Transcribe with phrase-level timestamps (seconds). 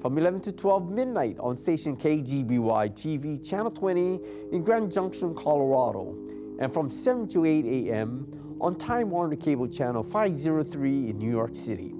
[0.00, 4.20] from 11 to 12 midnight on station KGBY TV Channel 20
[4.52, 6.16] in Grand Junction, Colorado,
[6.58, 8.26] and from 7 to 8 a.m.
[8.60, 11.94] on Time Warner Cable Channel 503 in New York City.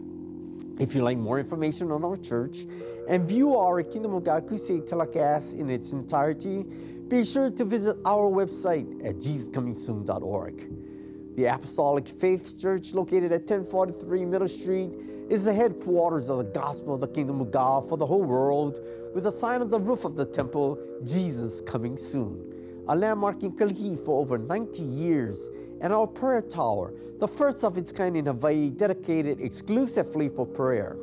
[0.78, 2.60] If you'd like more information on our church
[3.06, 6.64] and view our Kingdom of God Crusade telecast in its entirety,
[7.08, 11.36] be sure to visit our website at jesuscomingsoon.org.
[11.36, 14.90] The Apostolic Faith Church, located at 1043 Middle Street,
[15.30, 18.80] is the headquarters of the gospel of the kingdom of God for the whole world,
[19.14, 22.84] with a sign on the roof of the temple, Jesus coming soon.
[22.88, 25.48] A landmark in Kalihi for over 90 years,
[25.80, 30.96] and our prayer tower, the first of its kind in Hawaii, dedicated exclusively for prayer.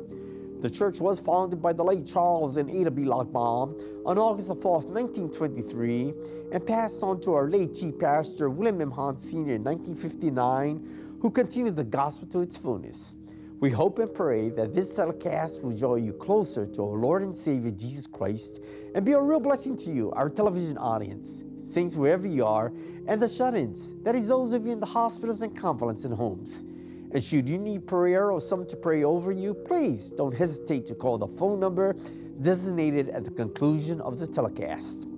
[0.60, 3.04] The church was founded by the late Charles and Ada B.
[3.04, 6.12] Lockbaum on August the 4th, 1923,
[6.52, 8.90] and passed on to our late chief pastor, William M.
[8.90, 9.54] Hahn Sr.
[9.54, 13.16] in 1959, who continued the gospel to its fullness.
[13.60, 17.36] We hope and pray that this telecast will draw you closer to our Lord and
[17.36, 18.62] Savior Jesus Christ
[18.94, 22.72] and be a real blessing to you, our television audience, saints wherever you are,
[23.08, 26.62] and the shut ins, that is, those of you in the hospitals and convalescent homes.
[27.10, 30.94] And should you need prayer or someone to pray over you, please don't hesitate to
[30.94, 31.96] call the phone number
[32.40, 35.08] designated at the conclusion of the telecast.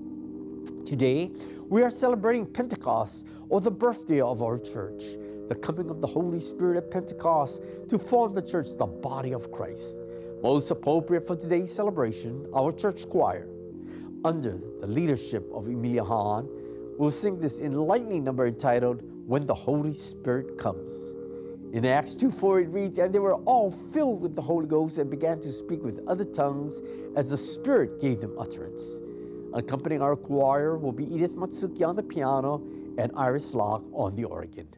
[0.86, 1.30] Today,
[1.68, 5.02] we are celebrating Pentecost or the birthday of our church
[5.50, 9.50] the coming of the Holy Spirit at Pentecost to form the church, the body of
[9.50, 10.00] Christ.
[10.44, 13.48] Most appropriate for today's celebration, our church choir,
[14.24, 16.48] under the leadership of Emilia Hahn,
[16.98, 20.94] will sing this enlightening number entitled When the Holy Spirit Comes.
[21.72, 24.98] In Acts 2 4, it reads, And they were all filled with the Holy Ghost
[24.98, 26.80] and began to speak with other tongues
[27.16, 29.00] as the Spirit gave them utterance.
[29.52, 32.62] Accompanying our choir will be Edith Matsuki on the piano
[32.98, 34.68] and Iris Locke on the organ.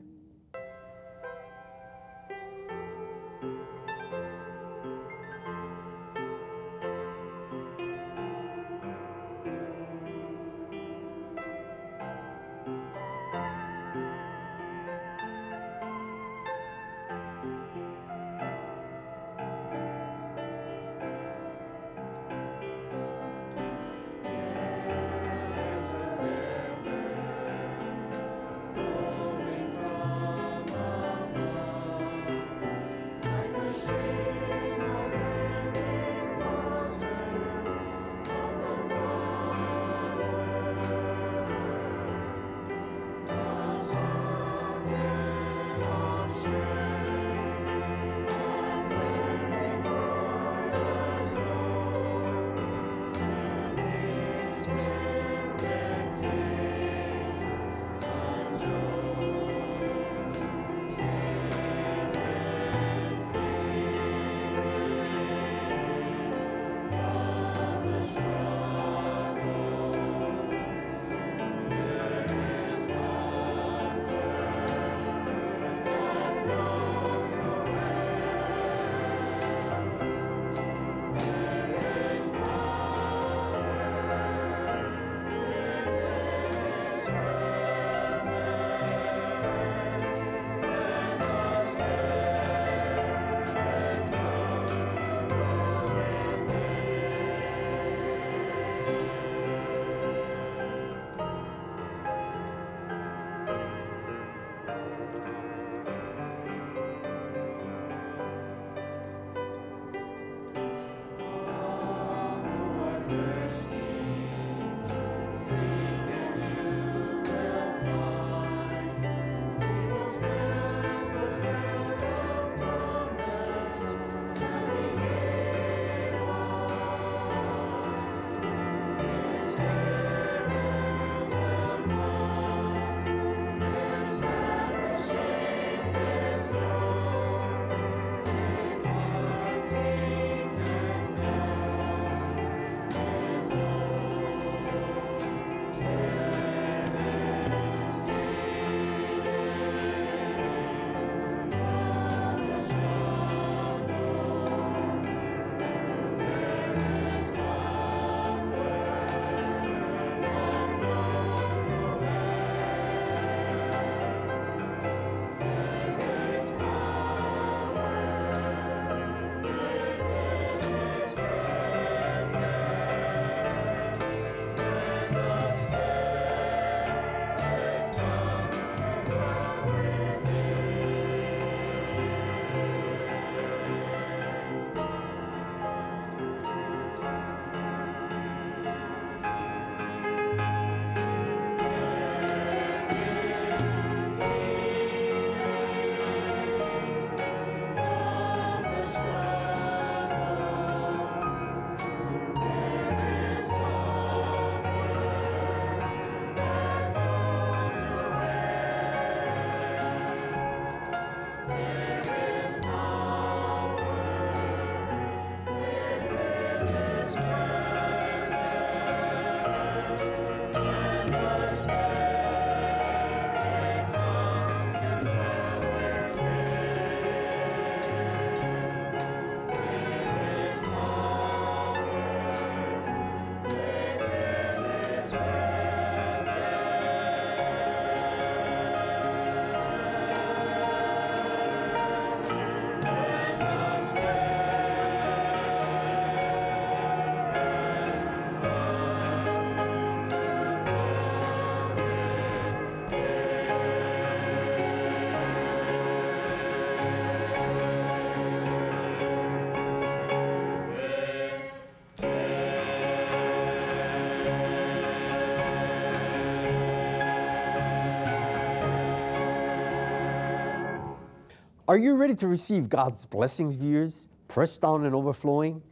[271.72, 275.62] Are you ready to receive God's blessings, viewers, pressed down and overflowing?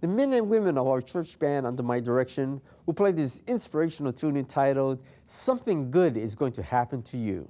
[0.00, 4.12] The men and women of our church band under my direction will play this inspirational
[4.12, 7.48] tune entitled Something Good is Going to Happen to You.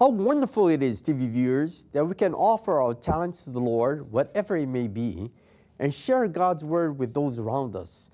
[0.00, 4.10] How wonderful it is, TV viewers, that we can offer our talents to the Lord,
[4.10, 5.30] whatever it may be,
[5.78, 8.08] and share God's word with those around us.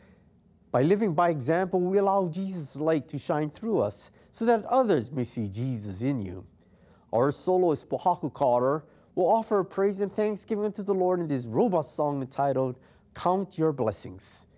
[0.72, 5.12] By living by example, we allow Jesus' light to shine through us so that others
[5.12, 6.44] may see Jesus in you.
[7.12, 11.94] Our soloist, Pohaku Carter, will offer praise and thanksgiving to the Lord in this robust
[11.94, 12.80] song entitled
[13.14, 14.48] Count Your Blessings.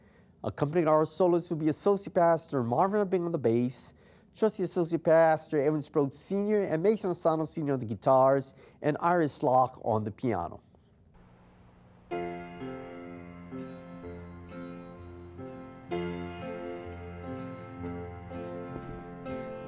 [0.42, 3.92] Accompanying our soloist will be Associate Pastor Marvin Abing on the bass,
[4.38, 6.60] Trustee Associate Pastor Evan Sproat Sr.
[6.60, 7.72] and Mason Asano Sr.
[7.72, 10.60] on the guitars, and Iris Locke on the piano.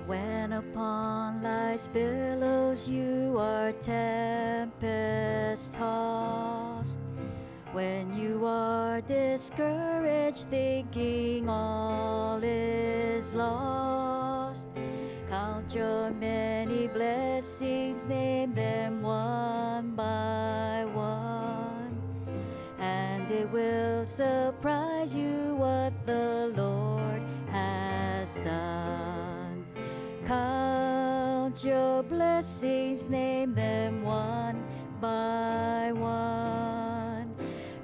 [0.07, 7.01] When upon life's billows you are tempest tossed,
[7.73, 14.71] when you are discouraged, thinking all is lost,
[15.29, 21.97] count your many blessings, name them one by one,
[22.79, 29.65] and it will surprise you what the Lord has done.
[30.27, 34.65] Count your blessings, name them one
[35.01, 36.70] by one.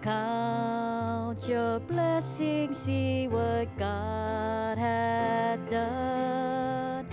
[0.07, 7.09] Count your blessings, see what God had done.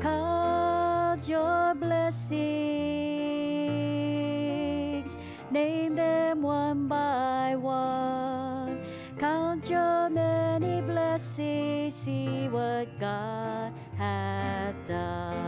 [0.00, 2.36] Count your blessings,
[5.50, 8.80] name them one by one.
[9.18, 15.45] Count your many blessings, see what God had done.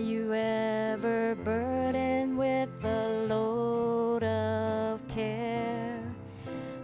[0.00, 6.02] You ever burdened with a load of care?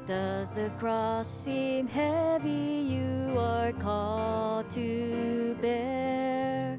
[0.07, 6.79] Does the cross seem heavy you are called to bear?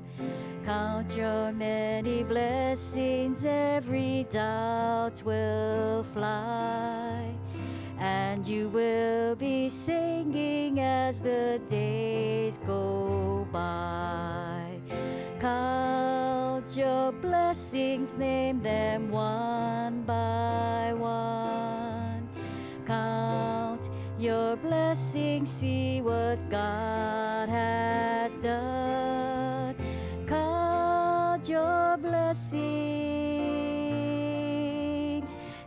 [0.64, 7.34] Count your many blessings, every doubt will fly.
[7.98, 14.47] And you will be singing as the days go by.
[16.78, 22.30] Your blessings, name them one by one.
[22.86, 29.76] Count your blessings, see what God had done.
[30.28, 32.56] Count your blessings,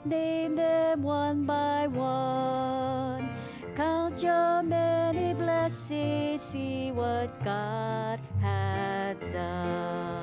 [0.04, 3.28] name them one by one.
[3.74, 10.19] Count your many blessings, see what God had done.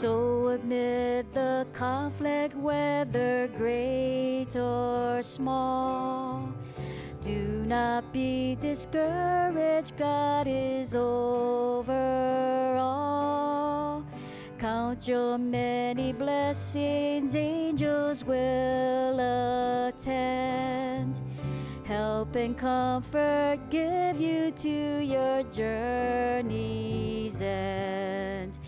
[0.00, 6.48] So amid the conflict, whether great or small,
[7.20, 14.06] do not be discouraged, God is over all.
[14.58, 19.20] Count your many blessings, angels will
[19.86, 21.20] attend.
[21.84, 28.58] Help and comfort give you to your journey's end.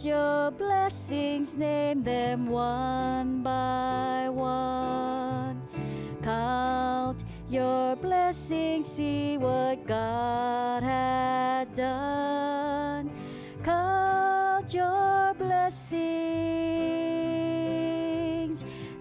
[0.00, 5.60] Count your blessings, name them one by one.
[6.22, 13.10] Count your blessings, see what God had done.
[13.62, 15.84] Count your blessings,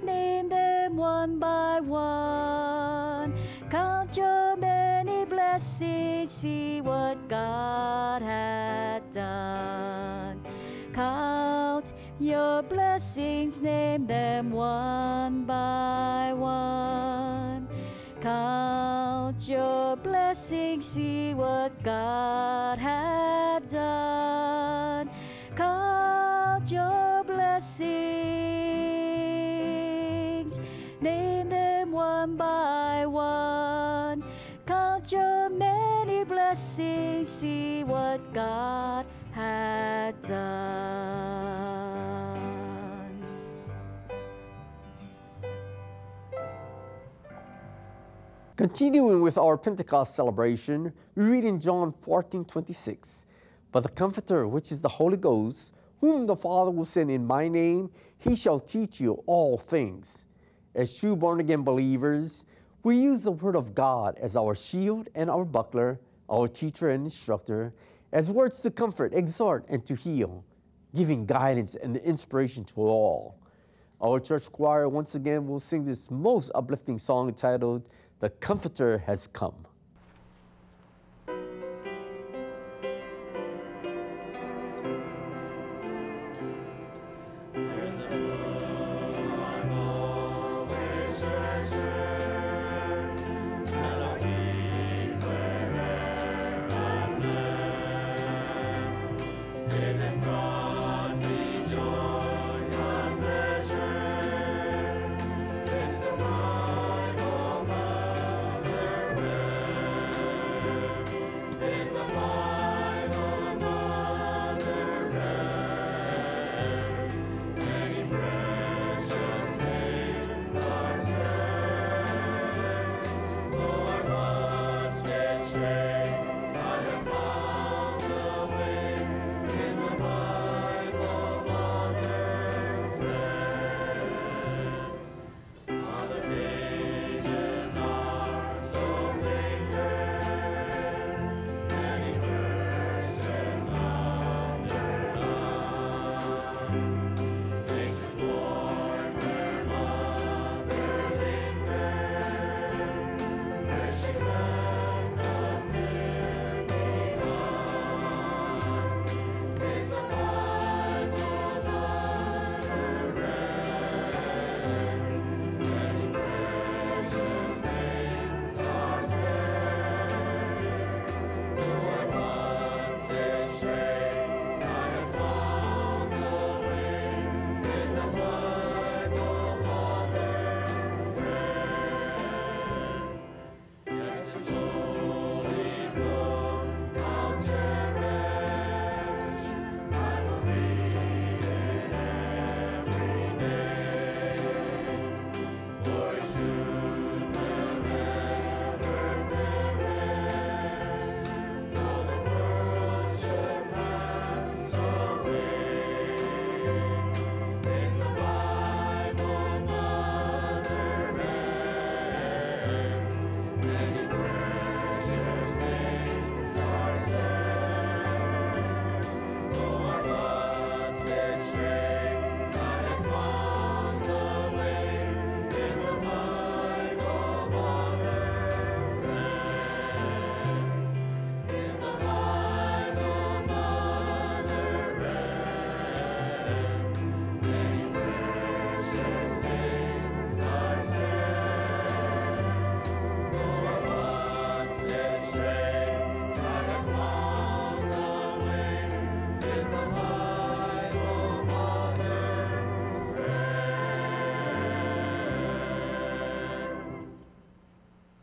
[0.04, 3.34] name them one by one.
[3.70, 10.19] Count your many blessings, see what God had done.
[12.22, 17.66] Your blessings, name them one by one.
[18.20, 25.10] Count your blessings, see what God had done.
[25.56, 27.80] Count your blessings,
[31.00, 34.26] name them one by one.
[34.66, 41.39] Count your many blessings, see what God had done.
[48.60, 53.26] Continuing with our Pentecost celebration, we read in John 14 26.
[53.72, 57.48] But the Comforter, which is the Holy Ghost, whom the Father will send in my
[57.48, 60.26] name, he shall teach you all things.
[60.76, 62.44] As true born again believers,
[62.84, 65.98] we use the Word of God as our shield and our buckler,
[66.30, 67.74] our teacher and instructor,
[68.12, 70.44] as words to comfort, exhort, and to heal,
[70.94, 73.38] giving guidance and inspiration to all.
[74.02, 77.88] Our church choir once again will sing this most uplifting song entitled,
[78.22, 79.69] The Comforter Has Come.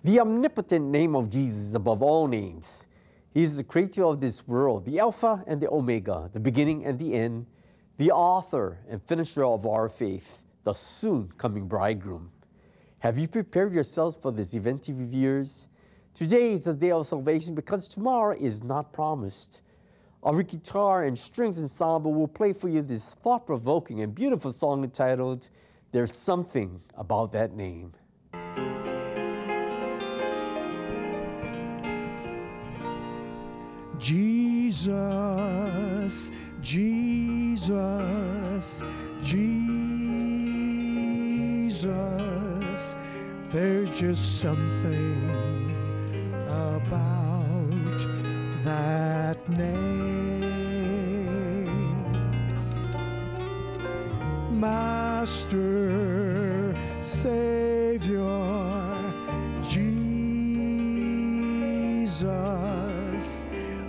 [0.07, 2.87] The omnipotent name of Jesus above all names.
[3.35, 6.97] He is the creator of this world, the Alpha and the Omega, the beginning and
[6.97, 7.47] the end,
[7.97, 12.31] the author and finisher of our faith, the soon coming bridegroom.
[13.01, 15.67] Have you prepared yourselves for this event of?
[16.15, 19.61] Today is the day of salvation because tomorrow is not promised.
[20.23, 24.85] Our guitar and strings ensemble will play for you this thought provoking and beautiful song
[24.85, 25.49] entitled,
[25.91, 27.93] There's Something About That Name.
[33.99, 34.91] Jesus,
[36.61, 37.73] Jesus,
[39.23, 39.77] Jesus.
[43.51, 45.31] There's just something
[46.47, 48.05] about
[48.65, 50.17] that name.
[54.61, 55.65] Master,
[57.01, 58.66] Savior,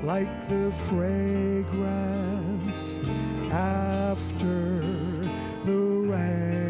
[0.08, 1.68] like the fragrance
[3.52, 4.80] after
[5.66, 6.67] the rain.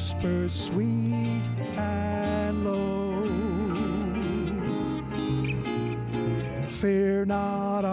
[0.00, 3.22] Whispers sweet and low.
[6.68, 7.84] Fear not,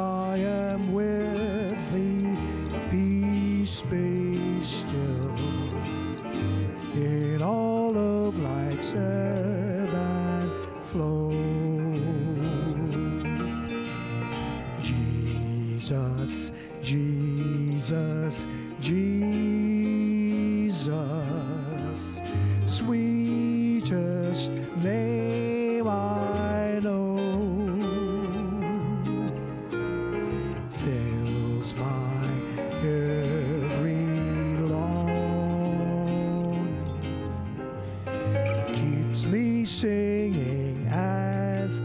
[39.67, 41.81] singing as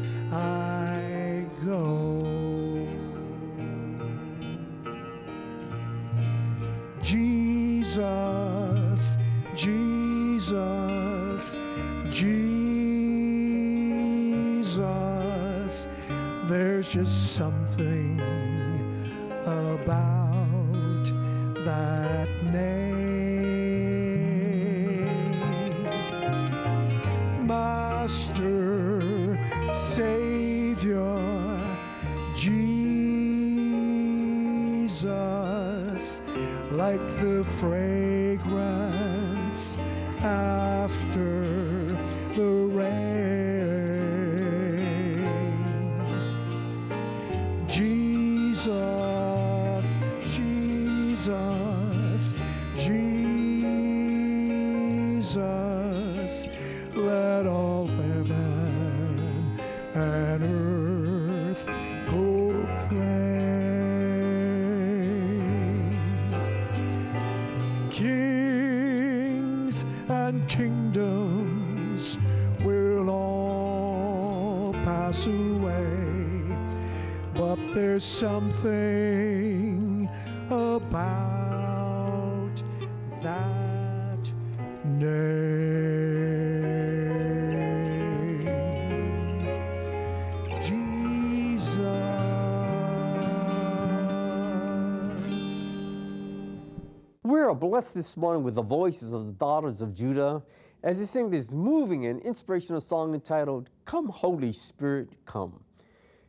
[97.72, 100.42] blessed this morning with the voices of the daughters of Judah
[100.82, 105.58] as they sing this moving and inspirational song entitled Come, Holy Spirit, Come.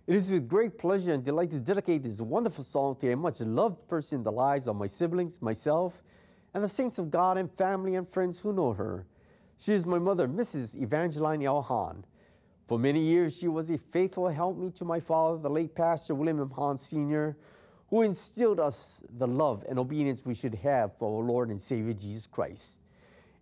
[0.07, 3.41] It is with great pleasure and delight to dedicate this wonderful song to a much
[3.41, 6.01] loved person in the lives of my siblings, myself,
[6.53, 9.05] and the saints of God and family and friends who know her.
[9.59, 10.81] She is my mother, Mrs.
[10.81, 11.61] Evangeline L.
[11.61, 12.05] Hahn.
[12.67, 16.39] For many years, she was a faithful helpmeet to my father, the late Pastor William
[16.39, 16.51] M.
[16.51, 17.35] Hahn Sr.,
[17.93, 21.93] who instilled us the love and obedience we should have for our Lord and Savior
[21.93, 22.81] Jesus Christ.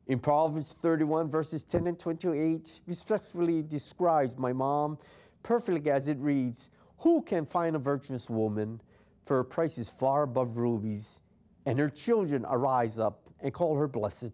[0.07, 4.97] In Proverbs 31, verses 10 and 28, respectfully describes my mom
[5.41, 8.81] perfectly as it reads Who can find a virtuous woman?
[9.23, 11.21] For her price is far above rubies,
[11.65, 14.33] and her children arise up and call her blessed.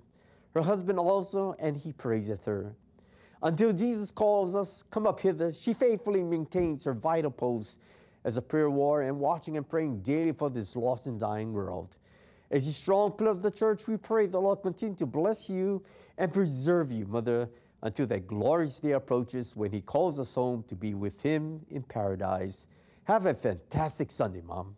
[0.56, 2.76] Her husband also, and he praiseth her.
[3.44, 7.78] Until Jesus calls us, come up hither, she faithfully maintains her vital post
[8.24, 11.96] as a prayer warrior and watching and praying daily for this lost and dying world.
[12.50, 15.84] As a strong pillar of the church, we pray the Lord continue to bless you
[16.18, 17.50] and preserve you, Mother,
[17.84, 21.84] until that glorious day approaches when He calls us home to be with Him in
[21.84, 22.68] paradise.
[23.04, 24.76] Have a fantastic Sunday, Mom.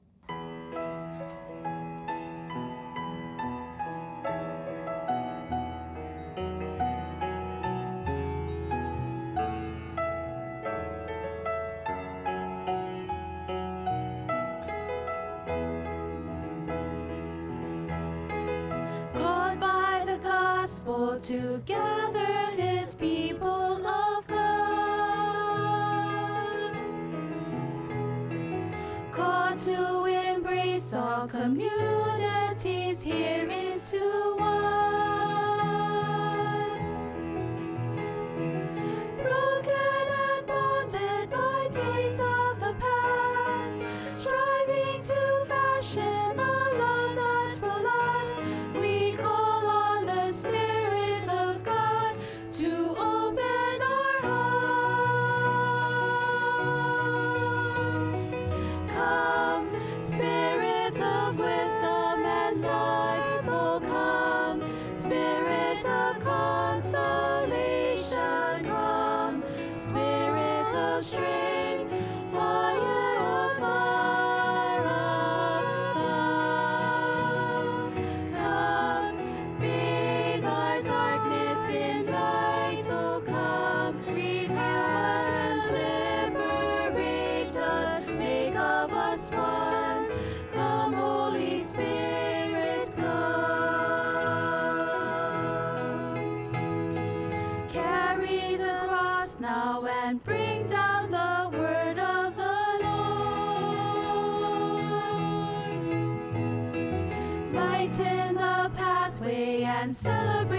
[109.81, 110.58] And celebrate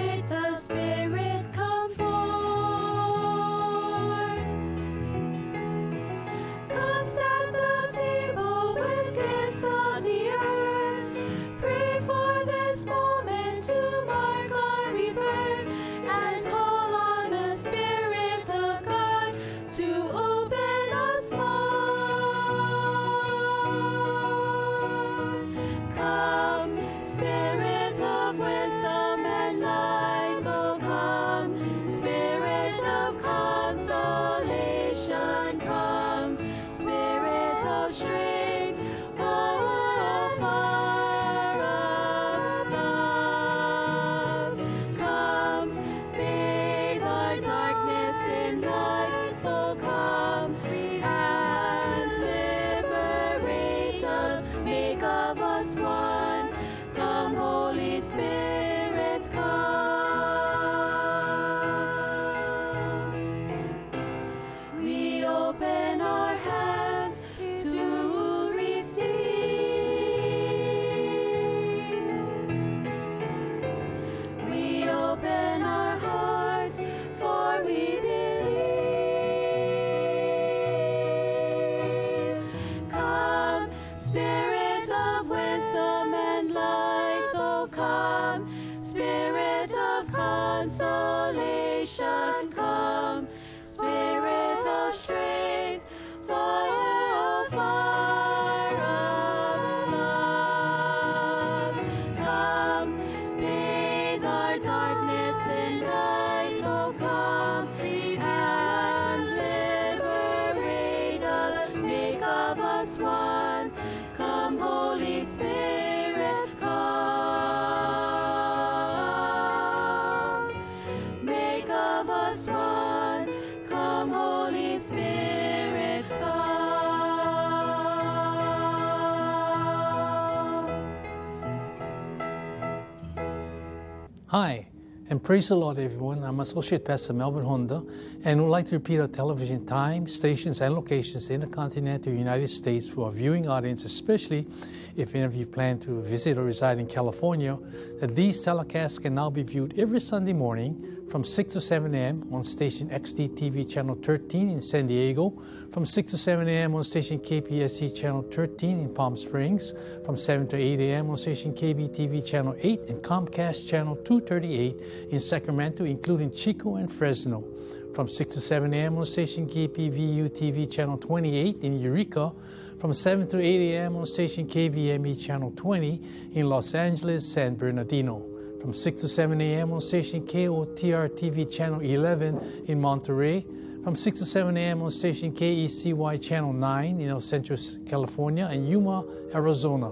[134.30, 134.68] Hi,
[135.08, 136.22] And praise the Lord, everyone.
[136.22, 137.82] I'm Associate Pastor Melvin Honda,
[138.22, 142.46] and would like to repeat our television time, stations, and locations in the continental United
[142.46, 144.46] States for our viewing audience, especially
[144.94, 147.58] if any of you plan to visit or reside in California,
[147.98, 152.24] that these telecasts can now be viewed every Sunday morning from 6 to 7 a.m.
[152.32, 155.42] on station XD-TV channel 13 in San Diego,
[155.72, 156.74] from 6 to 7 a.m.
[156.76, 159.74] on station KPSC channel 13 in Palm Springs,
[160.06, 161.10] from 7 to 8 a.m.
[161.10, 167.44] on station KBTV channel 8 and Comcast channel 238 in Sacramento, including Chico and Fresno,
[167.92, 168.96] from 6 to 7 a.m.
[168.96, 172.32] on station KBVU TV channel 28 in Eureka,
[172.78, 173.96] from 7 to 8 a.m.
[173.96, 176.00] on station KVME channel 20
[176.34, 178.29] in Los Angeles, San Bernardino
[178.60, 179.72] from 6 to 7 a.m.
[179.72, 183.46] on station KOTR TV channel 11 in Monterey,
[183.82, 184.82] from 6 to 7 a.m.
[184.82, 189.90] on station KECY channel 9 in El Centro, California, and Yuma, Arizona.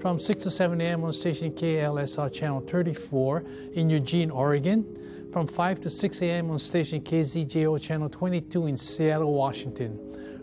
[0.00, 1.04] From 6 to 7 a.m.
[1.04, 3.44] on station KLSR channel 34
[3.74, 4.86] in Eugene, Oregon.
[5.30, 6.50] From 5 to 6 a.m.
[6.50, 9.98] on station KZJO channel 22 in Seattle, Washington.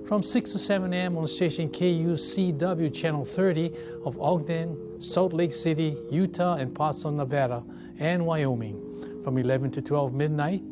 [0.07, 1.17] From 6 to 7 a.m.
[1.17, 3.73] on station KUCW channel 30
[4.05, 7.63] of Ogden, Salt Lake City, Utah, and parts of Nevada
[7.99, 9.21] and Wyoming.
[9.23, 10.63] From 11 to 12 midnight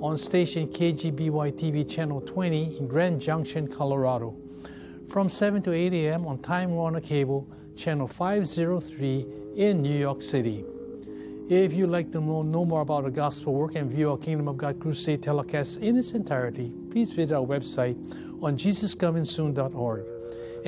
[0.00, 4.36] on station KGBY TV channel 20 in Grand Junction, Colorado.
[5.08, 6.26] From 7 to 8 a.m.
[6.26, 10.64] on Time Warner Cable channel 503 in New York City.
[11.48, 14.48] If you'd like to know, know more about our gospel work and view our Kingdom
[14.48, 17.96] of God Crusade telecast in its entirety, please visit our website
[18.42, 20.17] on jesuscomingsoon.org.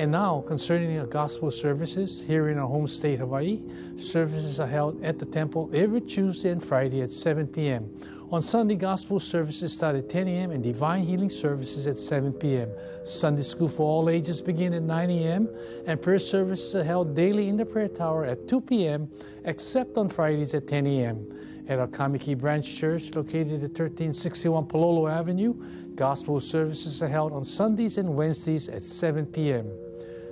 [0.01, 3.59] And now, concerning our gospel services here in our home state, Hawaii,
[3.97, 7.87] services are held at the temple every Tuesday and Friday at 7 p.m.
[8.31, 10.49] On Sunday, gospel services start at 10 a.m.
[10.49, 12.71] and divine healing services at 7 p.m.
[13.03, 15.47] Sunday school for all ages begin at 9 a.m.
[15.85, 19.07] and prayer services are held daily in the prayer tower at 2 p.m.
[19.45, 21.27] except on Fridays at 10 a.m.
[21.67, 25.53] At our Kaimuki Branch Church, located at 1361 Palolo Avenue,
[25.93, 29.71] gospel services are held on Sundays and Wednesdays at 7 p.m.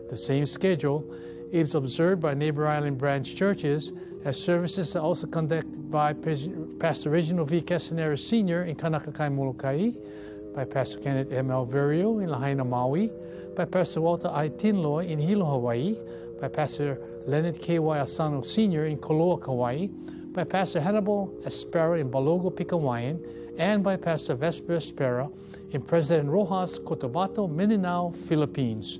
[0.09, 1.05] The same schedule
[1.51, 3.93] is observed by neighbor island branch churches
[4.25, 7.61] as services are also conducted by Pastor Reginald V.
[7.61, 8.63] Castanera Sr.
[8.63, 9.91] in Kaunakakai, Molokai,
[10.53, 11.47] by Pastor Kenneth M.
[11.47, 13.11] Alverio in Lahaina, Maui,
[13.55, 14.49] by Pastor Walter I.
[14.49, 15.95] Tinloy in Hilo, Hawaii,
[16.41, 17.79] by Pastor Leonard K.
[17.79, 17.99] Y.
[17.99, 18.85] Asano Sr.
[18.85, 19.87] in Koloa, Kauai,
[20.33, 23.19] by Pastor Hannibal Espera in Balogo, Pigcawayan,
[23.57, 25.31] and by Pastor Vesper Espera
[25.71, 28.99] in President Roxas, Cotabato, Mindanao, Philippines.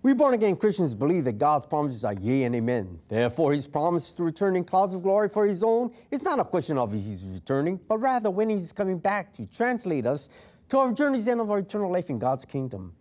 [0.00, 3.00] We born again Christians believe that God's promises are yea and amen.
[3.08, 6.44] Therefore, his promise to return in clouds of glory for his own is not a
[6.44, 10.28] question of His returning, but rather when he's coming back to translate us
[10.68, 12.94] to our journey's end of our eternal life in God's kingdom.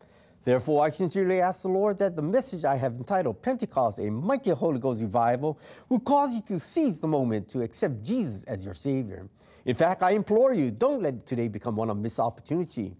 [0.44, 4.50] Therefore, I sincerely ask the Lord that the message I have entitled Pentecost, a mighty
[4.50, 8.74] Holy Ghost revival, will cause you to seize the moment to accept Jesus as your
[8.74, 9.30] Savior.
[9.66, 12.96] In fact, I implore you, don't let today become one of missed opportunity.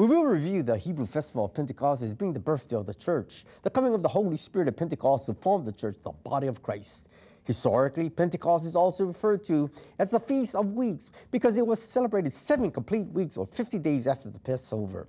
[0.00, 3.44] We will review the Hebrew festival of Pentecost as being the birthday of the church,
[3.60, 6.62] the coming of the Holy Spirit at Pentecost to form the church, the body of
[6.62, 7.10] Christ.
[7.44, 12.32] Historically, Pentecost is also referred to as the Feast of Weeks because it was celebrated
[12.32, 15.06] seven complete weeks or 50 days after the Passover.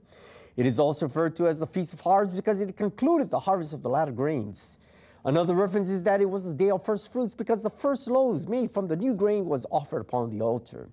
[0.57, 3.71] It is also referred to as the Feast of Harvest because it concluded the harvest
[3.71, 4.77] of the latter grains.
[5.23, 8.45] Another reference is that it was the day of first fruits because the first loaves
[8.45, 10.89] made from the new grain was offered upon the altar.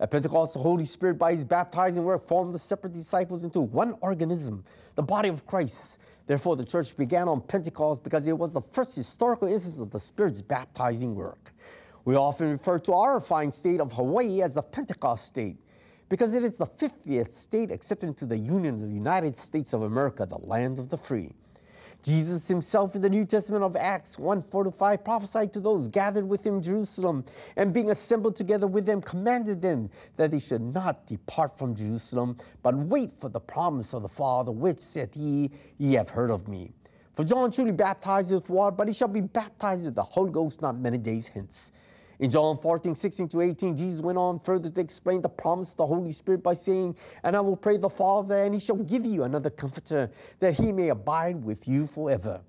[0.00, 3.96] At Pentecost, the Holy Spirit, by his baptizing work, formed the separate disciples into one
[4.00, 4.64] organism,
[4.96, 5.98] the body of Christ.
[6.26, 10.00] Therefore, the church began on Pentecost because it was the first historical instance of the
[10.00, 11.52] Spirit's baptizing work.
[12.04, 15.58] We often refer to our fine state of Hawaii as the Pentecost state
[16.08, 19.82] because it is the 50th state accepted into the Union of the United States of
[19.82, 21.32] America, the land of the free.
[22.04, 25.88] Jesus himself in the New Testament of Acts 1 4 to 5 prophesied to those
[25.88, 27.24] gathered with him in Jerusalem,
[27.56, 32.36] and being assembled together with them, commanded them that they should not depart from Jerusalem,
[32.62, 36.46] but wait for the promise of the Father, which said he, Ye have heard of
[36.46, 36.72] me.
[37.14, 40.60] For John truly baptized with water, but he shall be baptized with the Holy Ghost
[40.60, 41.72] not many days hence.
[42.20, 45.78] In John 14, 16 to 18, Jesus went on further to explain the promise of
[45.78, 49.04] the Holy Spirit by saying, And I will pray the Father, and he shall give
[49.04, 52.40] you another comforter, that he may abide with you forever.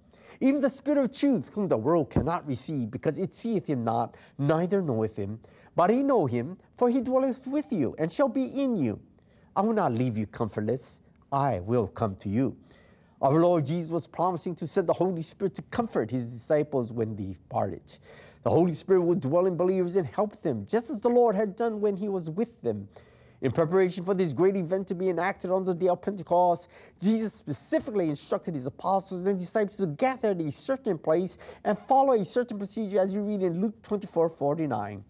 [0.41, 4.16] even the Spirit of truth, whom the world cannot receive, because it seeth him not,
[4.38, 5.39] neither knoweth him.
[5.76, 8.99] But ye know him, for he dwelleth with you, and shall be in you.
[9.55, 11.01] I will not leave you comfortless,
[11.32, 12.55] I will come to you.
[13.22, 17.16] Our Lord Jesus was promising to send the Holy Spirit to comfort his disciples when
[17.16, 17.97] they departed.
[18.46, 21.56] The Holy Spirit will dwell in believers and help them, just as the Lord had
[21.56, 22.88] done when he was with them.
[23.41, 26.68] In preparation for this great event to be enacted on the day of Pentecost,
[27.02, 32.14] Jesus specifically instructed his apostles and disciples to gather at a certain place and follow
[32.14, 35.04] a certain procedure as we read in Luke 24 49.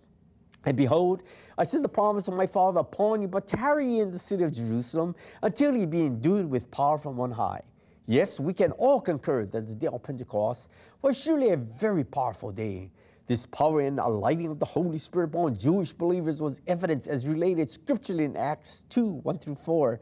[0.63, 1.21] And behold,
[1.57, 4.53] I send the promise of my Father upon you, but tarry in the city of
[4.53, 5.13] Jerusalem
[5.43, 7.63] until ye be endued with power from on high.
[8.07, 10.69] Yes, we can all concur that the day of Pentecost
[11.01, 12.91] was surely a very powerful day.
[13.27, 17.67] This power and alighting of the Holy Spirit upon Jewish believers was evidence as related
[17.69, 19.99] scripturally in Acts 2 1 through 4.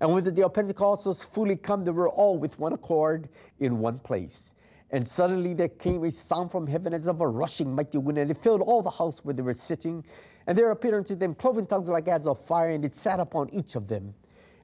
[0.00, 3.28] And when the day of Pentecost was fully come, they were all with one accord
[3.60, 4.54] in one place.
[4.90, 8.30] And suddenly there came a sound from heaven as of a rushing mighty wind, and
[8.30, 10.04] it filled all the house where they were sitting.
[10.46, 13.50] And there appeared unto them cloven tongues like as of fire, and it sat upon
[13.50, 14.14] each of them.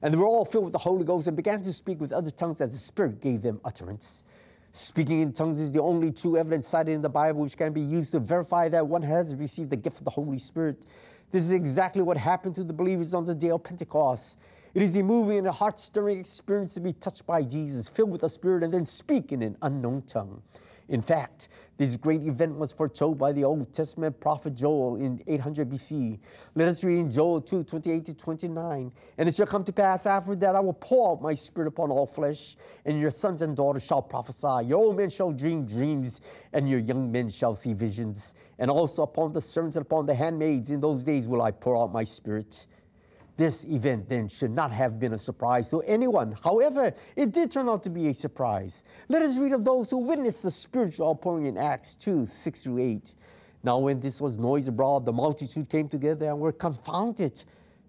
[0.01, 2.31] And they were all filled with the Holy Ghost and began to speak with other
[2.31, 4.23] tongues as the Spirit gave them utterance.
[4.71, 7.81] Speaking in tongues is the only true evidence cited in the Bible which can be
[7.81, 10.83] used to verify that one has received the gift of the Holy Spirit.
[11.31, 14.37] This is exactly what happened to the believers on the day of Pentecost.
[14.73, 18.11] It is a moving and a heart stirring experience to be touched by Jesus, filled
[18.11, 20.43] with the Spirit, and then speak in an unknown tongue.
[20.89, 25.69] In fact, this great event was foretold by the Old Testament prophet Joel in 800
[25.69, 26.19] BC.
[26.55, 28.91] Let us read in Joel 2 28 to 29.
[29.17, 31.91] And it shall come to pass after that I will pour out my spirit upon
[31.91, 34.65] all flesh, and your sons and daughters shall prophesy.
[34.67, 36.21] Your old men shall dream dreams,
[36.53, 38.33] and your young men shall see visions.
[38.57, 41.77] And also upon the servants and upon the handmaids in those days will I pour
[41.77, 42.65] out my spirit.
[43.39, 46.35] This event then should not have been a surprise to anyone.
[46.43, 48.83] However, it did turn out to be a surprise.
[49.07, 52.79] Let us read of those who witnessed the spiritual outpouring in Acts 2 6 through
[52.79, 53.15] 8.
[53.63, 57.41] Now, when this was noised abroad, the multitude came together and were confounded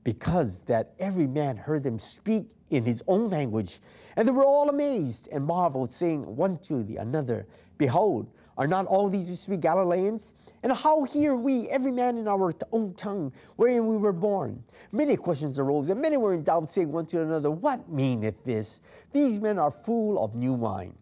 [0.04, 3.80] because that every man heard them speak in his own language.
[4.16, 8.86] And they were all amazed and marveled, saying one to the another, Behold, are not
[8.86, 10.36] all these who speak Galileans?
[10.62, 14.62] And how hear we, every man in our own tongue, wherein we were born?
[14.92, 18.80] Many questions arose, and many were in doubt, saying one to another, What meaneth this?
[19.12, 20.94] These men are full of new wine.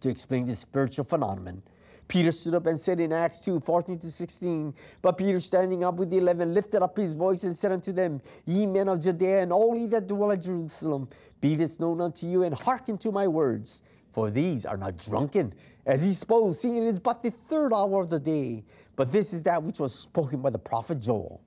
[0.00, 1.62] To explain this spiritual phenomenon,
[2.06, 5.94] Peter stood up and said in Acts 2 14 to 16, But Peter, standing up
[5.94, 9.40] with the eleven, lifted up his voice and said unto them, Ye men of Judea,
[9.42, 11.08] and all ye that dwell at Jerusalem,
[11.40, 13.82] be this known unto you, and hearken to my words.
[14.16, 15.52] For these are not drunken,
[15.84, 18.64] as he spoke, seeing it is but the third hour of the day.
[18.96, 21.42] But this is that which was spoken by the prophet Joel.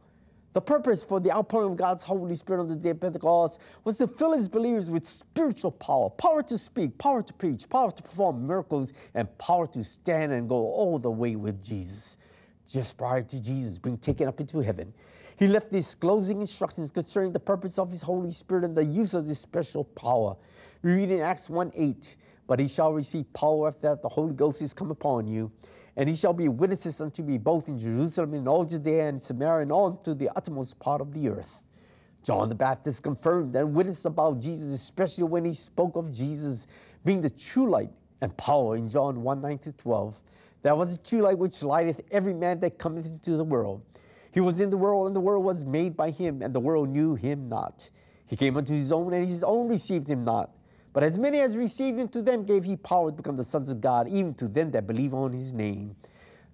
[0.53, 3.97] The purpose for the outpouring of God's Holy Spirit on the day of Pentecost was
[3.97, 8.03] to fill his believers with spiritual power power to speak, power to preach, power to
[8.03, 12.20] perform miracles, and power to stand and go all the way with Jesus.
[12.67, 14.93] Just prior to Jesus being taken up into heaven,
[15.39, 19.15] he left these closing instructions concerning the purpose of his Holy Spirit and the use
[19.15, 20.36] of this special power.
[20.84, 22.15] We read in Acts 1 8,
[22.50, 25.52] but he shall receive power after that the Holy Ghost is come upon you
[25.95, 29.62] and he shall be witnesses unto me both in Jerusalem and all Judea and Samaria
[29.62, 31.64] and all to the uttermost part of the earth.
[32.24, 36.66] John the Baptist confirmed and witnessed about Jesus, especially when he spoke of Jesus
[37.06, 40.20] being the true light and power in John 1 9 to 12.
[40.64, 43.84] That was the true light which lighteth every man that cometh into the world.
[44.32, 46.89] He was in the world, and the world was made by him, and the world
[46.89, 47.89] knew him not.
[48.26, 50.52] He came unto his own, and his own received him not.
[50.91, 53.69] But as many as received him to them gave he power to become the sons
[53.69, 55.95] of God, even to them that believe on his name.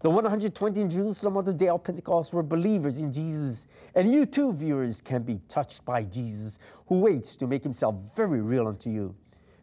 [0.01, 3.67] The 120 in Jerusalem on the day of Pentecost were believers in Jesus.
[3.95, 8.41] And you too, viewers, can be touched by Jesus, who waits to make himself very
[8.41, 9.15] real unto you.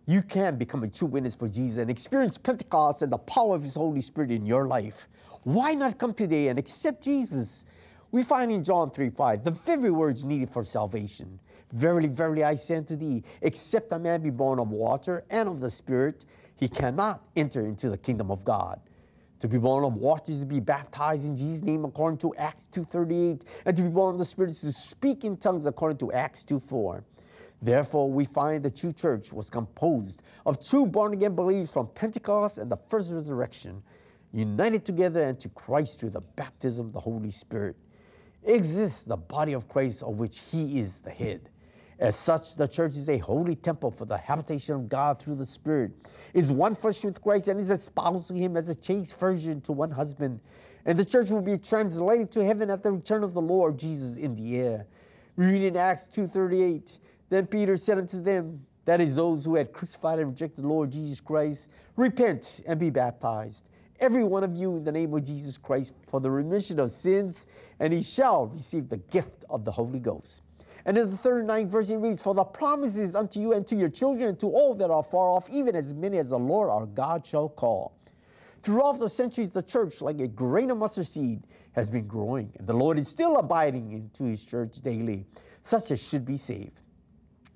[0.07, 3.63] You can become a true witness for Jesus and experience Pentecost and the power of
[3.63, 5.07] his Holy Spirit in your life.
[5.45, 7.65] Why not come today and accept Jesus?
[8.11, 11.39] We find in John 3 5 the very words needed for salvation.
[11.73, 15.61] Verily, verily, I say unto thee, except a man be born of water and of
[15.61, 16.25] the Spirit,
[16.57, 18.81] he cannot enter into the kingdom of God.
[19.41, 22.69] To be born of water is to be baptized in Jesus' name according to Acts
[22.71, 26.13] 2.38, and to be born of the Spirit is to speak in tongues according to
[26.13, 27.03] Acts 2.4.
[27.61, 32.71] Therefore, we find the true church was composed of true born-again believers from Pentecost and
[32.71, 33.83] the first resurrection,
[34.33, 37.77] united together unto Christ through the baptism of the Holy Spirit.
[38.45, 41.51] Exists the body of Christ of which he is the head.
[41.99, 45.47] As such, the church is a holy temple for the habitation of God through the
[45.47, 45.93] Spirit,
[46.35, 49.91] is one flesh with Christ, and is espousing him as a chaste virgin to one
[49.91, 50.41] husband.
[50.85, 54.17] And the church will be translated to heaven at the return of the Lord Jesus
[54.17, 54.87] in the air.
[55.37, 59.73] We read in Acts 2.38, Then Peter said unto them, that is, those who had
[59.73, 63.69] crucified and rejected the Lord Jesus Christ, repent and be baptized,
[64.01, 67.47] every one of you, in the name of Jesus Christ, for the remission of sins,
[67.79, 70.43] and he shall receive the gift of the Holy Ghost.
[70.85, 73.89] And in the 39th verse, it reads, For the promises unto you and to your
[73.89, 76.87] children and to all that are far off, even as many as the Lord our
[76.87, 77.97] God shall call.
[78.63, 82.67] Throughout the centuries, the church, like a grain of mustard seed, has been growing, and
[82.67, 85.27] the Lord is still abiding into his church daily,
[85.63, 86.81] such as should be saved.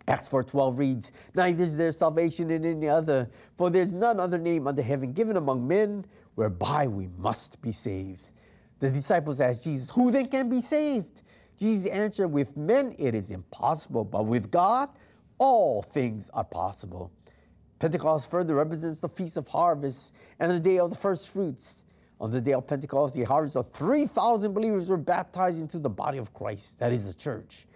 [0.09, 4.66] Acts 4.12 reads, Neither is there salvation in any other, for there's none other name
[4.66, 6.05] under heaven given among men
[6.35, 8.31] whereby we must be saved.
[8.79, 11.22] The disciples asked Jesus, Who then can be saved?
[11.59, 14.88] Jesus answered, With men it is impossible, but with God
[15.38, 17.11] all things are possible.
[17.78, 21.84] Pentecost further represents the Feast of Harvest and the day of the first fruits.
[22.18, 26.16] On the day of Pentecost, the harvest of 3,000 believers were baptized into the body
[26.16, 27.66] of Christ, that is the church.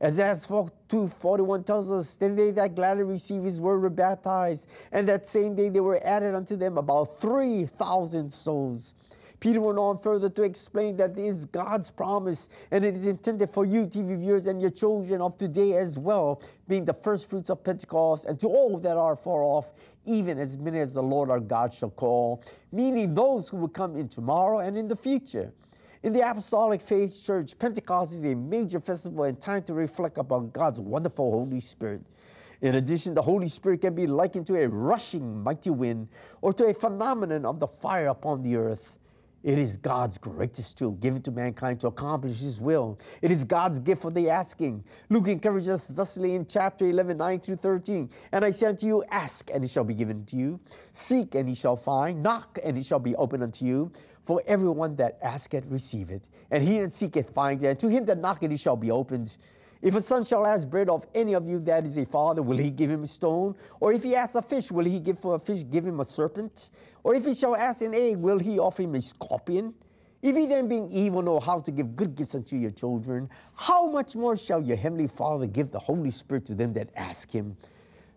[0.00, 5.06] As Acts 2.41 tells us, then they that gladly received his word were baptized, and
[5.08, 8.94] that same day there were added unto them about 3,000 souls.
[9.40, 13.48] Peter went on further to explain that it is God's promise and it is intended
[13.48, 17.48] for you, TV viewers, and your children of today as well, being the first fruits
[17.48, 19.72] of Pentecost, and to all that are far off,
[20.04, 23.96] even as many as the Lord our God shall call, meaning those who will come
[23.96, 25.52] in tomorrow and in the future.
[26.02, 30.50] In the Apostolic Faith Church, Pentecost is a major festival and time to reflect upon
[30.50, 32.02] God's wonderful Holy Spirit.
[32.60, 36.08] In addition, the Holy Spirit can be likened to a rushing mighty wind
[36.42, 38.98] or to a phenomenon of the fire upon the earth.
[39.42, 42.98] It is God's greatest tool given to mankind to accomplish His will.
[43.22, 44.84] It is God's gift for the asking.
[45.08, 48.10] Luke encourages us thusly in chapter 11, 9 through 13.
[48.32, 50.60] And I say unto you, ask, and it shall be given to you.
[50.92, 52.22] Seek, and ye shall find.
[52.22, 53.90] Knock, and it shall be opened unto you.
[54.26, 56.28] For everyone that asketh, receiveth.
[56.50, 57.70] And he that seeketh, findeth.
[57.70, 59.36] And to him that knocketh, it shall be opened.
[59.82, 62.58] If a son shall ask bread of any of you that is a father, will
[62.58, 63.54] he give him a stone?
[63.80, 66.04] Or if he asks a fish, will he give for a fish give him a
[66.04, 66.70] serpent?
[67.02, 69.74] Or if he shall ask an egg, will he offer him a scorpion?
[70.22, 73.86] If ye then, being evil, know how to give good gifts unto your children, how
[73.86, 77.56] much more shall your heavenly Father give the Holy Spirit to them that ask him?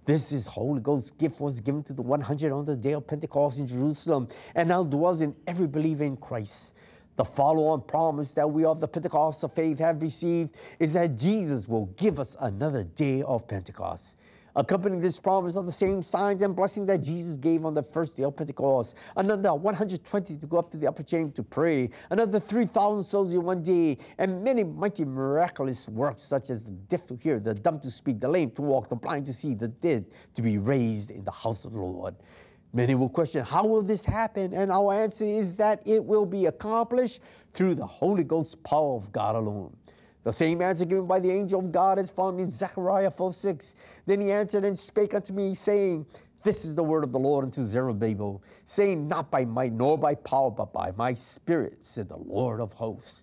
[0.04, 3.58] This is Holy Ghost gift was given to the 100 on the day of Pentecost
[3.58, 6.74] in Jerusalem, and now dwells in every believer in Christ.
[7.16, 11.18] The follow on promise that we of the Pentecost of faith have received is that
[11.18, 14.16] Jesus will give us another day of Pentecost.
[14.56, 18.16] Accompanying this promise are the same signs and blessings that Jesus gave on the first
[18.16, 18.96] day of Pentecost.
[19.18, 21.90] Another 120 to go up to the upper chamber to pray.
[22.12, 23.98] Another 3,000 souls in one day.
[24.20, 28.20] And many mighty miraculous works such as the deaf to hear, the dumb to speak,
[28.20, 30.06] the lame to walk, the blind to see, the dead
[30.36, 32.16] to be raised in the house of the Lord.
[32.76, 34.52] Many will question, how will this happen?
[34.52, 37.22] And our answer is that it will be accomplished
[37.54, 39.76] through the Holy Ghost power of God alone.
[40.24, 43.76] The same answer given by the angel of God is found in Zechariah 4 6.
[44.08, 46.08] Then he answered and spake unto me, saying,
[46.44, 50.16] This is the word of the Lord unto Zerubbabel, saying, Not by might nor by
[50.16, 53.22] power, but by my spirit, said the Lord of hosts.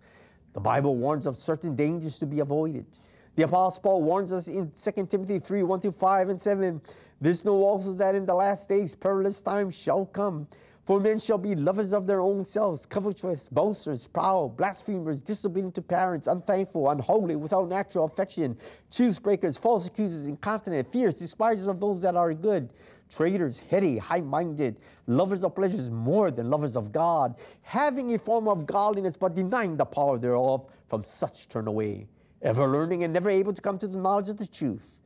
[0.53, 2.87] The Bible warns of certain dangers to be avoided.
[3.35, 6.81] The Apostle Paul warns us in 2 Timothy 3 1 5 and 7.
[7.21, 10.49] This know also that in the last days perilous times shall come.
[10.87, 15.83] For men shall be lovers of their own selves, covetous, boasters, proud, blasphemers, disobedient to
[15.83, 18.57] parents, unthankful, unholy, without natural affection,
[18.91, 22.71] choose breakers, false accusers, incontinent, fierce, despisers of those that are good,
[23.09, 28.49] traitors, heady, high minded, lovers of pleasures more than lovers of God, having a form
[28.49, 32.09] of godliness but denying the power thereof, from such turn away,
[32.43, 35.00] ever learning and never able to come to the knowledge of the truth.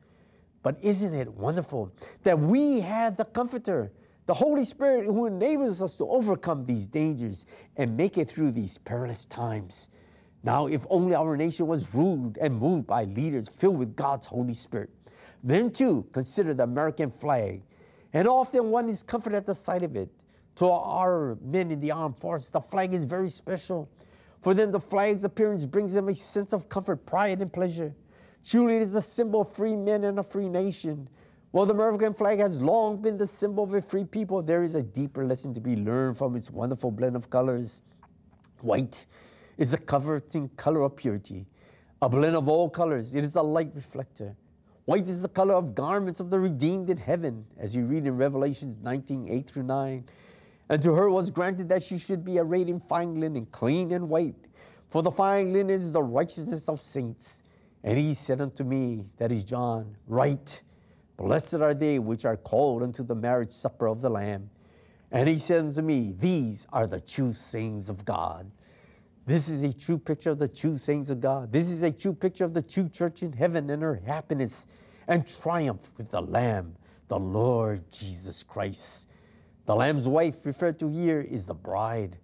[0.65, 1.91] But isn't it wonderful
[2.23, 3.91] that we have the Comforter?
[4.25, 7.45] the Holy Spirit who enables us to overcome these dangers
[7.77, 9.89] and make it through these perilous times.
[10.41, 14.55] Now, if only our nation was ruled and moved by leaders filled with God's Holy
[14.55, 14.89] Spirit,
[15.43, 17.61] then too consider the American flag.
[18.13, 20.09] And often one is comforted at the sight of it.
[20.55, 23.87] To our men in the armed forces, the flag is very special.
[24.41, 27.93] For them, the flag's appearance brings them a sense of comfort, pride, and pleasure.
[28.47, 31.09] Truly, it is a symbol of free men and a free nation.
[31.49, 34.75] While the American flag has long been the symbol of a free people, there is
[34.75, 37.81] a deeper lesson to be learned from its wonderful blend of colors.
[38.61, 39.05] White
[39.57, 41.47] is the comforting color of purity,
[42.01, 43.15] a blend of all colors.
[43.15, 44.35] It is a light reflector.
[44.85, 48.15] White is the color of garments of the redeemed in heaven, as you read in
[48.15, 50.05] Revelations 19 8 through 9.
[50.69, 54.07] And to her was granted that she should be arrayed in fine linen, clean and
[54.07, 54.35] white.
[54.89, 57.41] For the fine linen is the righteousness of saints.
[57.85, 60.63] And he said unto me, that is John, Write
[61.17, 64.49] Blessed are they which are called unto the marriage supper of the Lamb.
[65.11, 68.51] And he said unto me, These are the true sayings of God.
[69.25, 71.51] This is a true picture of the true sayings of God.
[71.51, 74.67] This is a true picture of the true church in heaven and her happiness
[75.07, 76.75] and triumph with the Lamb,
[77.07, 79.07] the Lord Jesus Christ.
[79.67, 82.17] The Lamb's wife referred to here is the bride.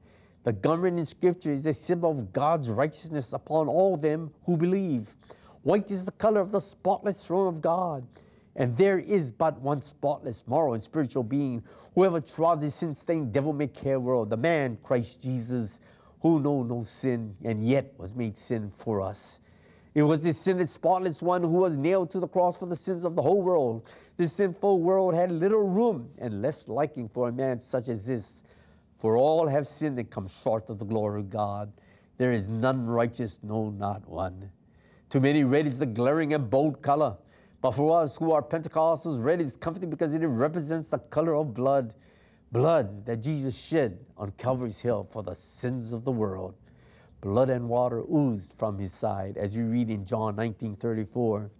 [0.43, 5.15] The garment in Scripture is a symbol of God's righteousness upon all them who believe.
[5.63, 8.07] White is the color of the spotless throne of God.
[8.55, 11.63] And there is but one spotless moral and spiritual being,
[11.95, 15.79] whoever trod this sin stained, devil may care world, the man, Christ Jesus,
[16.21, 19.39] who knew no sin and yet was made sin for us.
[19.93, 23.03] It was this sinless, spotless one who was nailed to the cross for the sins
[23.03, 23.89] of the whole world.
[24.15, 28.43] This sinful world had little room and less liking for a man such as this.
[28.99, 31.73] For all have sinned and come short of the glory of God.
[32.17, 34.51] There is none righteous, no, not one.
[35.11, 37.17] To many, red is the glaring and bold color.
[37.61, 41.53] But for us who are Pentecostals, red is comforting because it represents the color of
[41.53, 41.93] blood.
[42.49, 46.55] Blood that Jesus shed on Calvary's Hill for the sins of the world.
[47.19, 51.51] Blood and water oozed from his side, as you read in John 19 34.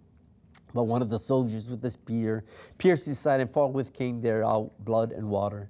[0.72, 2.44] But one of the soldiers with the spear
[2.78, 5.68] pierced his side, and forthwith came there out blood and water.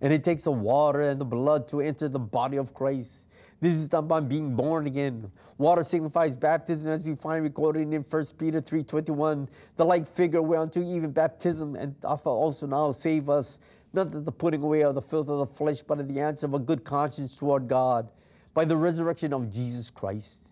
[0.00, 3.26] And it takes the water and the blood to enter the body of Christ.
[3.60, 5.30] This is done by being born again.
[5.58, 10.80] Water signifies baptism, as you find recorded in 1 Peter 3.21, the like figure whereunto
[10.82, 13.58] even baptism and also now save us,
[13.92, 16.46] not that the putting away of the filth of the flesh, but of the answer
[16.46, 18.08] of a good conscience toward God,
[18.54, 20.48] by the resurrection of Jesus Christ.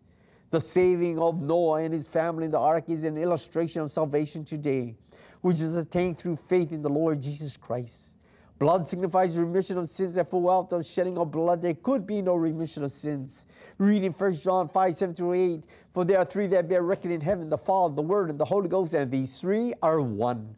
[0.50, 4.44] The saving of Noah and his family in the ark is an illustration of salvation
[4.44, 4.96] today,
[5.40, 8.17] which is attained through faith in the Lord Jesus Christ.
[8.58, 12.20] Blood signifies remission of sins, and for without the shedding of blood, there could be
[12.20, 13.46] no remission of sins.
[13.78, 17.20] Reading 1 John 5 7 through 8, for there are three that bear record in
[17.20, 20.56] heaven the Father, the Word, and the Holy Ghost, and these three are one.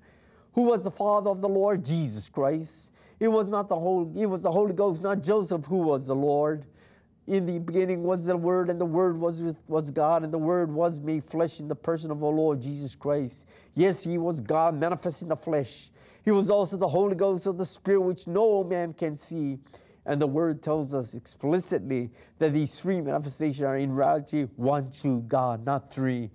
[0.54, 1.84] Who was the Father of the Lord?
[1.84, 2.92] Jesus Christ.
[3.18, 6.16] It was not the Holy, it was the Holy Ghost, not Joseph, who was the
[6.16, 6.64] Lord.
[7.26, 10.38] In the beginning was the Word, and the Word was with, was God, and the
[10.38, 13.46] Word was made flesh in the person of our Lord Jesus Christ.
[13.74, 15.90] Yes, He was God manifest in the flesh.
[16.24, 19.58] He was also the Holy Ghost of the Spirit, which no man can see.
[20.06, 25.24] And the word tells us explicitly that these three manifestations are in reality one true
[25.26, 26.30] God, not three.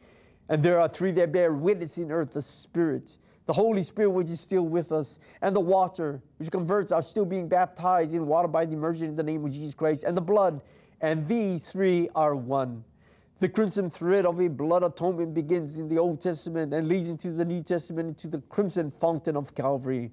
[0.48, 3.18] And there are three that bear witness in earth the Spirit,
[3.48, 7.26] the Holy Spirit, which is still with us, and the water, which converts, are still
[7.26, 10.22] being baptized in water by the immersion in the name of Jesus Christ, and the
[10.22, 10.62] blood.
[11.02, 12.84] And these three are one.
[13.38, 17.32] The crimson thread of a blood atonement begins in the Old Testament and leads into
[17.32, 20.12] the New Testament into the crimson fountain of Calvary.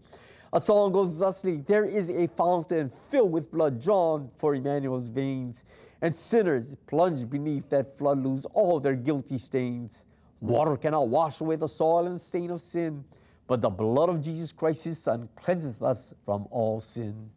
[0.52, 5.64] A song goes thusly There is a fountain filled with blood drawn for Emmanuel's veins,
[6.00, 10.04] and sinners plunged beneath that flood lose all their guilty stains.
[10.40, 13.04] Water cannot wash away the soil and stain of sin,
[13.46, 17.30] but the blood of Jesus Christ, his Son, cleanseth us from all sin.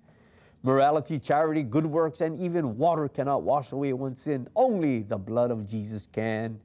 [0.65, 4.47] Morality, charity, good works, and even water cannot wash away one's sin.
[4.55, 6.59] Only the blood of Jesus can.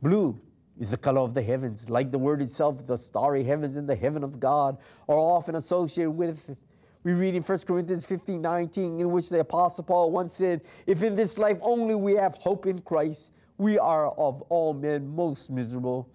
[0.00, 0.40] Blue
[0.80, 1.90] is the color of the heavens.
[1.90, 4.78] Like the word itself, the starry heavens in the heaven of God
[5.10, 6.56] are often associated with it.
[7.04, 11.02] We read in 1 Corinthians 15 19, in which the Apostle Paul once said, If
[11.02, 15.50] in this life only we have hope in Christ, we are of all men most
[15.50, 16.08] miserable.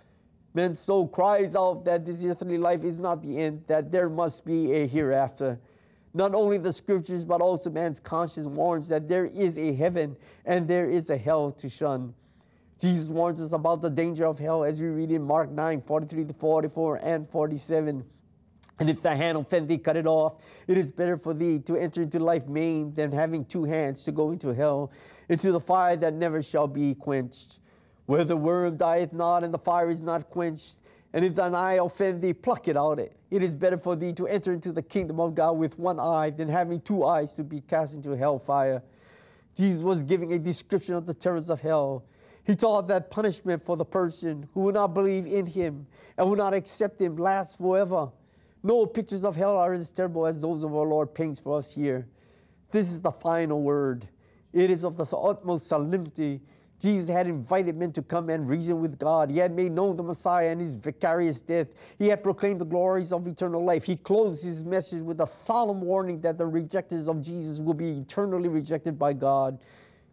[0.56, 4.44] Man's soul cries out that this earthly life is not the end, that there must
[4.46, 5.60] be a hereafter.
[6.14, 10.68] Not only the scriptures, but also man's conscience warns that there is a heaven and
[10.68, 12.14] there is a hell to shun.
[12.80, 16.26] Jesus warns us about the danger of hell as we read in Mark 9 43
[16.26, 18.04] to 44 and 47.
[18.80, 20.38] And if thy hand offend thee, cut it off.
[20.68, 24.12] It is better for thee to enter into life maimed than having two hands to
[24.12, 24.92] go into hell,
[25.30, 27.60] into the fire that never shall be quenched,
[28.06, 30.78] where the worm dieth not and the fire is not quenched.
[31.14, 33.00] And if thine eye offend thee, pluck it out.
[33.00, 36.32] It is better for thee to enter into the kingdom of God with one eye
[36.32, 38.82] than having two eyes to be cast into hellfire.
[39.56, 42.04] Jesus was giving a description of the terrors of hell.
[42.44, 45.86] He taught that punishment for the person who will not believe in him
[46.18, 48.10] and will not accept him lasts forever.
[48.64, 51.76] No pictures of hell are as terrible as those of our Lord paints for us
[51.76, 52.08] here.
[52.72, 54.08] This is the final word.
[54.52, 56.42] It is of the utmost solemnity
[56.84, 59.32] Jesus had invited men to come and reason with God.
[59.32, 61.68] He had made known the Messiah and his vicarious death.
[61.98, 63.86] He had proclaimed the glories of eternal life.
[63.86, 68.00] He closed his message with a solemn warning that the rejectors of Jesus will be
[68.00, 69.62] eternally rejected by God.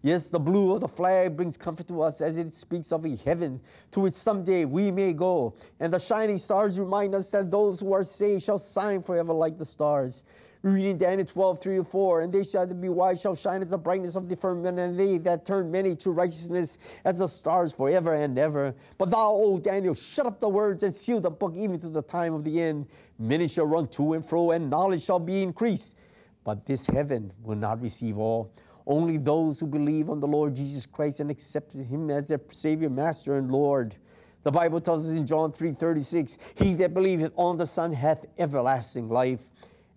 [0.02, 3.16] Yes, the blue of the flag brings comfort to us as it speaks of a
[3.16, 3.60] heaven
[3.90, 5.56] to which someday we may go.
[5.80, 9.58] And the shining stars remind us that those who are saved shall shine forever like
[9.58, 10.22] the stars.
[10.62, 13.78] Reading Daniel 12, 3 to 4, and they shall be wise, shall shine as the
[13.78, 18.12] brightness of the firmament, and they that turn many to righteousness as the stars forever
[18.12, 18.74] and ever.
[18.98, 22.02] But thou, O Daniel, shut up the words and seal the book even to the
[22.02, 22.88] time of the end.
[23.18, 25.96] Many shall run to and fro, and knowledge shall be increased.
[26.44, 28.52] But this heaven will not receive all.
[28.86, 32.90] Only those who believe on the Lord Jesus Christ and accept Him as their Savior,
[32.90, 33.96] Master, and Lord.
[34.42, 39.08] The Bible tells us in John 3:36, He that believeth on the Son hath everlasting
[39.08, 39.50] life,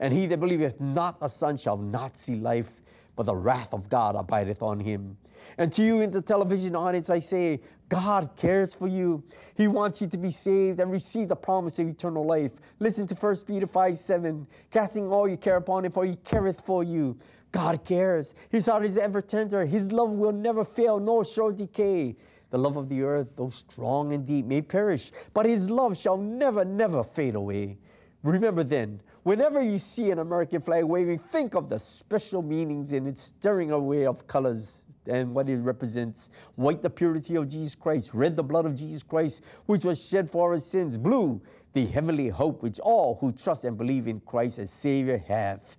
[0.03, 2.81] and he that believeth not the Son shall not see life,
[3.15, 5.15] but the wrath of God abideth on him.
[5.57, 9.23] And to you in the television audience, I say, God cares for you.
[9.55, 12.51] He wants you to be saved and receive the promise of eternal life.
[12.79, 14.45] Listen to 1 Peter 5 7.
[14.71, 17.17] Casting all your care upon him, for he careth for you.
[17.53, 18.35] God cares.
[18.49, 19.65] His heart is ever tender.
[19.65, 22.17] His love will never fail, nor shall decay.
[22.49, 26.17] The love of the earth, though strong and deep, may perish, but his love shall
[26.17, 27.77] never, never fade away.
[28.21, 33.07] Remember then, whenever you see an American flag waving, think of the special meanings in
[33.07, 36.29] its stirring away of colors and what it represents.
[36.55, 38.13] White, the purity of Jesus Christ.
[38.13, 40.97] Red, the blood of Jesus Christ, which was shed for our sins.
[40.97, 41.41] Blue,
[41.73, 45.77] the heavenly hope which all who trust and believe in Christ as Savior have.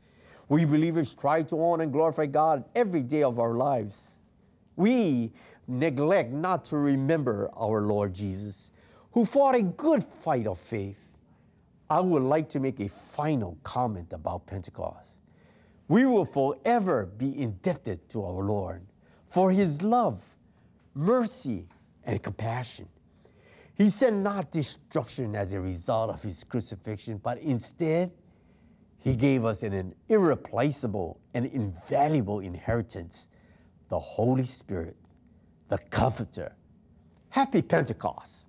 [0.48, 4.16] We believers try to honor and glorify God every day of our lives.
[4.76, 5.32] We
[5.66, 8.70] neglect not to remember our Lord Jesus,
[9.12, 11.13] who fought a good fight of faith.
[11.94, 15.20] I would like to make a final comment about Pentecost.
[15.86, 18.84] We will forever be indebted to our Lord
[19.28, 20.20] for his love,
[20.92, 21.68] mercy,
[22.02, 22.88] and compassion.
[23.76, 28.10] He sent not destruction as a result of his crucifixion, but instead,
[28.98, 33.28] he gave us an irreplaceable and invaluable inheritance
[33.88, 34.96] the Holy Spirit,
[35.68, 36.56] the Comforter.
[37.28, 38.48] Happy Pentecost!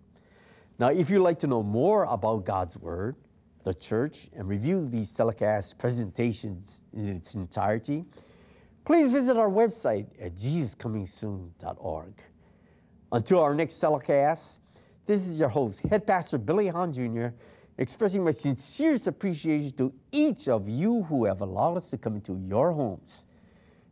[0.79, 3.15] Now, if you'd like to know more about God's Word,
[3.65, 8.05] the church, and review these telecast presentations in its entirety,
[8.85, 12.13] please visit our website at jesuscomingsoon.org.
[13.11, 14.59] Until our next telecast,
[15.07, 17.29] this is your host, Head Pastor Billy Hahn Jr.,
[17.77, 22.37] expressing my sincerest appreciation to each of you who have allowed us to come into
[22.37, 23.25] your homes.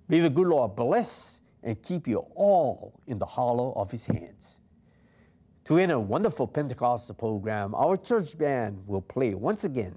[0.07, 4.59] May the good Lord bless and keep you all in the hollow of his hands.
[5.65, 9.95] To end a wonderful Pentecostal program, our church band will play once again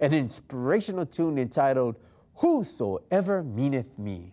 [0.00, 1.96] an inspirational tune entitled
[2.34, 4.32] Whosoever Meaneth Me.